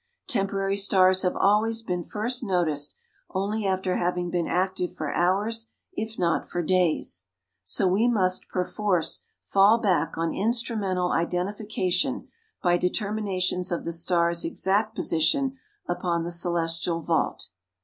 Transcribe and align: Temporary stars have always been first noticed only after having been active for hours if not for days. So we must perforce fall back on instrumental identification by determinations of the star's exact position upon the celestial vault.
Temporary 0.27 0.77
stars 0.77 1.21
have 1.21 1.35
always 1.35 1.83
been 1.83 2.03
first 2.03 2.43
noticed 2.43 2.95
only 3.35 3.67
after 3.67 3.97
having 3.97 4.31
been 4.31 4.47
active 4.47 4.95
for 4.95 5.13
hours 5.13 5.67
if 5.93 6.17
not 6.17 6.49
for 6.49 6.63
days. 6.63 7.25
So 7.63 7.87
we 7.87 8.07
must 8.07 8.49
perforce 8.49 9.21
fall 9.45 9.77
back 9.77 10.17
on 10.17 10.33
instrumental 10.33 11.11
identification 11.11 12.29
by 12.63 12.77
determinations 12.77 13.71
of 13.71 13.85
the 13.85 13.93
star's 13.93 14.43
exact 14.43 14.95
position 14.95 15.57
upon 15.87 16.23
the 16.23 16.31
celestial 16.31 17.01
vault. 17.01 17.49